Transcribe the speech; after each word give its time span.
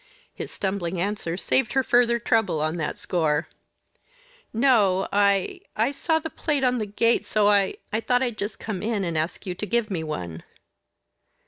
His 0.33 0.49
stumbling 0.49 0.99
answer 0.99 1.37
saved 1.37 1.73
her 1.73 1.83
further 1.83 2.17
trouble 2.17 2.59
on 2.59 2.77
that 2.77 2.97
score. 2.97 3.47
"No, 4.51 5.07
I 5.13 5.61
I 5.75 5.91
saw 5.91 6.17
the 6.17 6.31
plate 6.31 6.63
on 6.63 6.79
the 6.79 6.87
gate, 6.87 7.23
so 7.23 7.47
I 7.47 7.75
I 7.93 7.99
thought 7.99 8.23
I'd 8.23 8.39
just 8.39 8.57
come 8.57 8.81
in 8.81 9.03
and 9.03 9.15
ask 9.15 9.45
you 9.45 9.53
to 9.53 9.65
give 9.67 9.91
me 9.91 10.03
one." 10.03 10.41